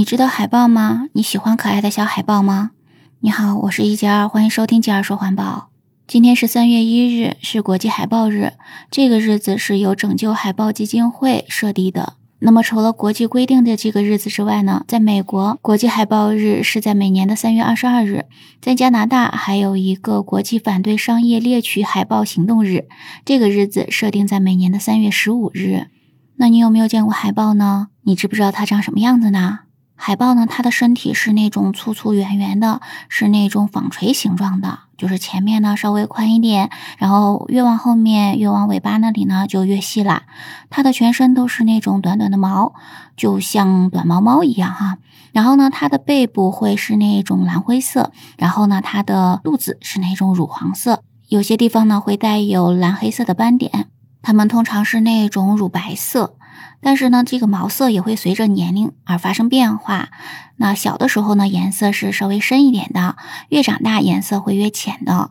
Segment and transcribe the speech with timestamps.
[0.00, 1.08] 你知道海豹吗？
[1.12, 2.70] 你喜欢可爱的小海豹吗？
[3.18, 5.68] 你好，我是一杰二，欢迎收听杰二说环保。
[6.06, 8.54] 今天是三月一日，是国际海豹日。
[8.90, 12.14] 这个日子是由拯救海豹基金会设立的。
[12.38, 18.24] 那么，除了国际规定的这个日子之外呢，在美国，国际海豹日是在每年的三月二十二日。
[18.62, 22.88] 在加拿大，还有一个国际反对商业猎取海豹行动日，
[23.26, 25.88] 这个日子设定在每年的三月十五日。
[26.36, 27.88] 那你有没有见过海豹呢？
[28.04, 29.58] 你知不知道它长什么样子呢？
[30.02, 40.22] 海豹呢，它的身体是那种粗粗圆圆的，是那种纺锤形状的，就是前面呢稍微宽一点，然后越往后面，越往尾巴那里呢就越细了。
[40.70, 42.72] 它的全身都是那种短短的毛，
[43.14, 44.96] 就像短毛猫一样哈。
[45.32, 53.88] 然后呢，它的背部会是那种蓝灰色，然后呢，它的肚子是那种乳黄色，有些地方呢会带有蓝黑色的斑点。
[54.22, 56.36] 它们通常是那种乳白色。
[56.80, 60.08] 但是呢，这个毛色也会随着年龄而发生变化。
[60.56, 63.16] 那小的时候呢，颜色是稍微深一点的；
[63.48, 65.30] 越长大，颜色会越浅的。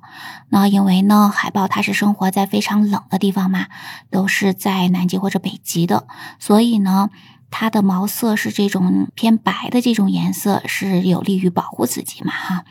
[0.49, 3.67] 那因为呢，海豹它是生活在非常冷的地方嘛，
[4.09, 6.07] 都是在南极或者北极的，
[6.39, 7.09] 所以呢，
[7.51, 12.65] 它的毛色是这种偏白的这种颜色，是有利于保护自己嘛，哈。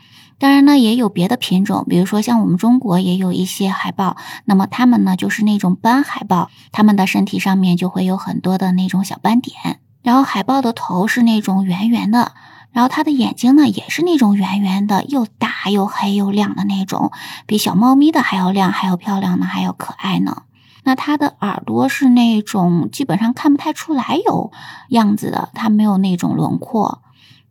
[0.69, 9.79] 那，也有别的品种，比如说像我们中国也有一些海豹，那么它们呢就是那种斑海豹，它们的身体上面就会有很多的那种小斑点。
[10.03, 12.33] 然后海豹的头是那种圆圆的，
[12.71, 17.11] 然后它的眼睛呢也是那种圆圆的，又大又黑又亮的那种，
[17.47, 20.43] 比小猫咪的还要亮，还要漂亮呢，还要可爱呢。
[20.83, 24.51] 那它的耳朵是那种基本上看不太出来有
[24.89, 27.01] 样子的，它没有那种轮廓。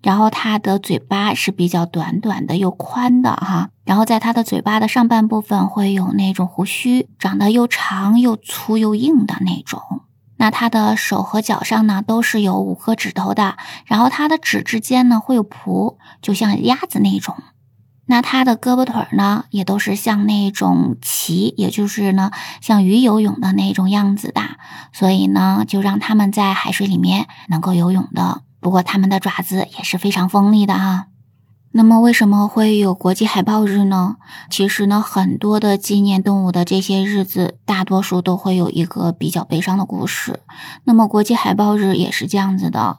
[0.01, 9.81] 然后它的嘴巴是比较短短的又宽的哈，然后在它的嘴巴的上半部分会有那种胡须，长得又长又粗又硬的那种。
[10.37, 17.35] 那它的手和脚上呢都是有五个指头的，然后它的指之间呢会有蹼，就像鸭子那种。
[18.07, 22.31] 那它的胳膊腿呢也都是像那种鳍，也就是呢
[22.61, 24.41] 像鱼游泳的那种样子的，
[24.93, 28.43] 所以呢就让它们在海水里面能够游泳的。
[28.69, 31.07] 不过它们的爪子也是非常锋利的啊。
[31.73, 34.17] 那么为什么会有国际海豹日呢？
[34.51, 40.41] 其实呢，很多的纪念动物的这些日子，大多数都会有一个比较悲伤的故事。
[40.85, 42.99] 那么国际海豹日也是这样子的，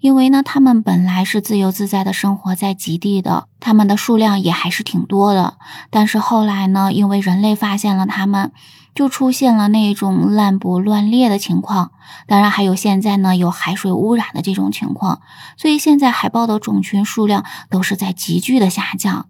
[0.00, 5.58] 因为呢，它们本来是自由自在的生活在极地的，它们的数量也还是挺多的。
[5.90, 8.50] 但是后来呢，因为人类发现了它们。
[8.94, 11.92] 就出现了那种滥捕乱猎的情况，
[12.26, 15.20] 当然还有现在呢有海水污染的这种情况，
[15.56, 19.26] 所以现在海豹的种群数量都是在急剧的下降。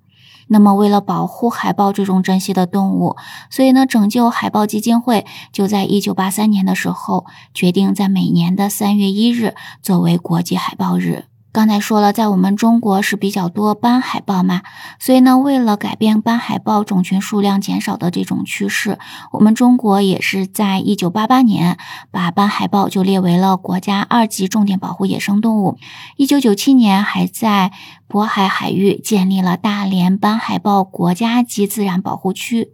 [0.53, 3.17] 那么为了保护海豹这种珍稀的动物，
[3.51, 11.27] 所以呢拯救海豹基金会就在一九八三年的时候决定在每年的三月一日作为国际海豹日。
[11.53, 14.63] 刚才说了，在我们中国是比较多斑海豹嘛，
[15.01, 19.01] 所以呢，为了改变斑海豹种群数量减少的这种趋势，
[19.33, 21.77] 我们中国也是在一九八八年
[22.13, 25.77] 把斑海豹就列为了国家二级重点保护野生动物。
[26.17, 27.73] 一九九七年还在
[28.09, 32.69] 渤海海域建立了大连斑海豹国家级自然保护区。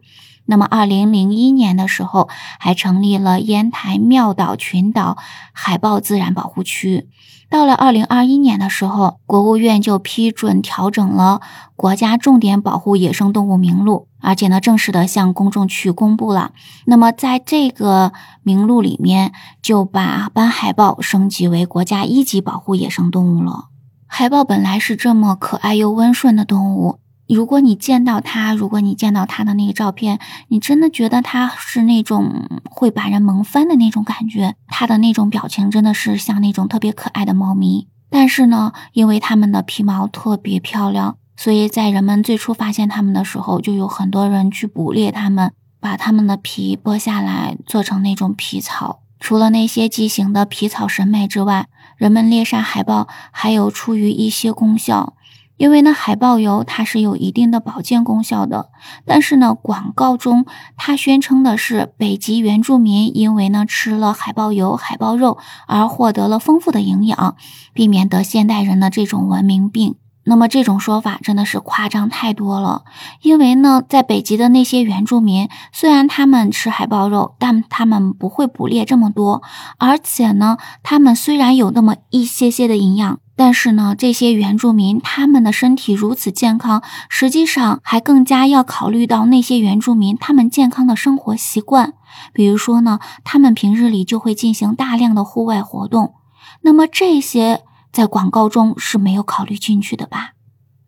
[0.47, 5.17] 那么，二零零一年的时候，还成立了烟台庙岛群岛
[5.53, 7.09] 海豹自然保护区。
[7.49, 11.41] 到了二零二一年的时候，国务院就批准调整了
[11.77, 16.51] 国家重点保护野生动物名录，而且呢，正式的向公众去公布了。
[16.87, 19.33] 那么，在这个名录里面，
[19.63, 23.67] 就把斑海豹升级为国家一级保护野生动物了。
[24.09, 26.99] 海豹本来是这么可爱又温顺的动物。
[27.35, 37.89] 如果你见到它，如果你见到它的那个照片，你真的觉得它是那种会把人萌翻的那种感觉，它的那种表情真的是像那种特别可爱的猫咪。
[38.09, 49.01] 但是呢，因为它们的皮毛特别漂亮，所以在人们最初发现它们的时候，就有很多人去捕猎它们，把它们的皮剥下来做成那种皮草。
[49.19, 51.67] 除了那些畸形的皮草审美之外，
[51.97, 55.15] 人们猎杀海豹还有出于一些功效。
[55.57, 58.71] 因为呢，海豹油它是有一定的保健功效的，
[59.05, 60.45] 但是呢，广告中
[60.77, 67.37] 它宣称的是北极原住民因为呢吃了海豹油、海豹肉而获得了丰富的营养，
[67.73, 69.97] 避免得现代人的这种文明病。
[70.27, 72.83] 那么这种说法真的是夸张太多了，
[73.23, 79.43] 因为呢，在北极的那些原住民虽然他们吃海豹肉，但他们不会捕猎这么多，
[79.79, 83.19] 而且呢，他们虽然有那么一些些的营养。
[83.39, 91.93] 但是呢，这些原住民他们的身体如此健康，实际上还更加要考虑到那些原住民他们健康的生活习惯。
[92.33, 96.15] 比如说呢，他们平日里就会进行大量的户外活动。
[96.63, 97.61] 那么这些
[97.93, 100.33] 在广告中是没有考虑进去的吧？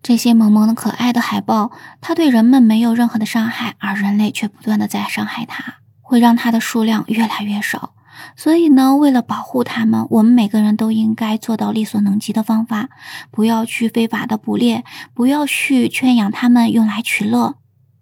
[0.00, 7.94] 这些萌萌的可爱的海豹，它对人们没有任何的伤害，而人类却不断的在伤害它，会让它的数量越来越少。
[8.36, 12.88] 所以呢，为了保护它们，我们每个人都应该做到力所能及的方法，
[13.30, 14.84] 不要去非法的捕猎，
[15.14, 17.56] 不要去圈养它们用来取乐。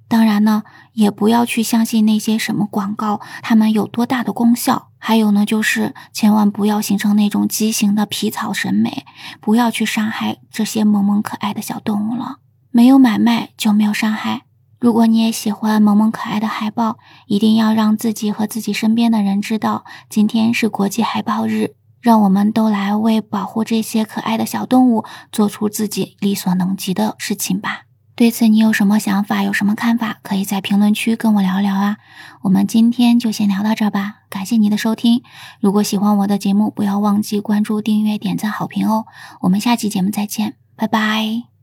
[0.08, 0.62] 当然呢，
[0.92, 4.90] 也不要去相信那些什么广告，它们有多大的功效。
[4.98, 9.04] 还有呢，就是千万不要形成那种畸形的皮草审美，
[9.40, 12.38] 不要去伤害这些萌萌可爱的小动物了。
[12.70, 14.42] 没有买卖就没有伤害。
[14.78, 27.85] 如果你也喜欢萌萌可爱的海豹，一定要让自己和自己身边的人知道，今天是国际海豹日，让我们都来为保护这些可爱的小动物做出自己力所能及的事情吧。
[28.16, 31.98] 对此你有什么想法，有什么看法，可以在评论区跟我聊聊啊。
[32.40, 35.22] 我们今天就先聊到这儿吧，感谢您的收听。
[35.60, 39.04] 如果喜欢我的节目，不要忘记关注、订阅、点赞、好评哦。
[39.42, 41.55] 我们下期节目再见，拜拜。